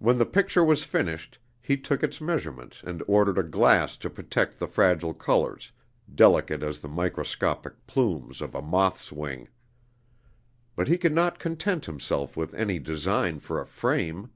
When 0.00 0.18
the 0.18 0.26
picture 0.26 0.64
was 0.64 0.82
finished, 0.82 1.38
he 1.62 1.76
took 1.76 2.02
its 2.02 2.20
measurements 2.20 2.82
and 2.84 3.00
ordered 3.06 3.38
a 3.38 3.44
glass 3.44 3.96
to 3.98 4.10
protect 4.10 4.58
the 4.58 4.66
fragile 4.66 5.14
colors, 5.14 5.70
delicate 6.12 6.64
as 6.64 6.80
the 6.80 6.88
microscopic 6.88 7.86
plumes 7.86 8.40
of 8.40 8.56
a 8.56 8.60
moth's 8.60 9.12
wing. 9.12 9.46
But 10.74 10.88
he 10.88 10.98
could 10.98 11.14
not 11.14 11.38
content 11.38 11.84
himself 11.84 12.36
with 12.36 12.54
any 12.54 12.80
design 12.80 13.38
for 13.38 13.60
a 13.60 13.66
frame. 13.66 14.30